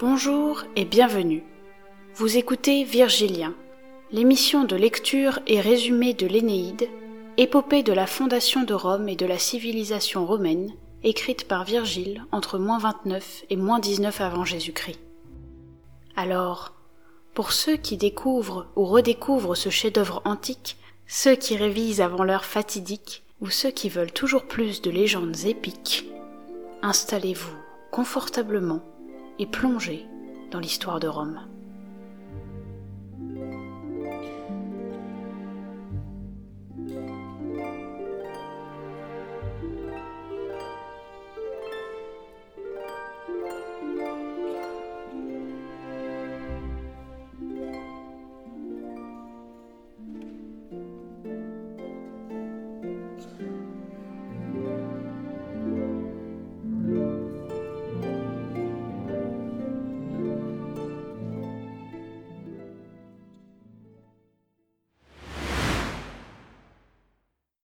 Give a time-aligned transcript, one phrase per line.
[0.00, 1.42] Bonjour et bienvenue.
[2.14, 3.52] Vous écoutez Virgilien,
[4.12, 6.88] l'émission de lecture et résumé de l'Énéide,
[7.36, 10.70] épopée de la fondation de Rome et de la civilisation romaine,
[11.02, 15.00] écrite par Virgile entre moins 29 et moins 19 avant Jésus-Christ.
[16.14, 16.74] Alors,
[17.34, 20.76] pour ceux qui découvrent ou redécouvrent ce chef-d'œuvre antique,
[21.08, 26.08] ceux qui révisent avant l'heure fatidique, ou ceux qui veulent toujours plus de légendes épiques,
[26.82, 27.56] installez-vous
[27.90, 28.80] confortablement
[29.38, 30.06] et plongez
[30.50, 31.40] dans l'histoire de Rome.